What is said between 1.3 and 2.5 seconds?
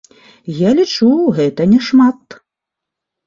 гэта няшмат.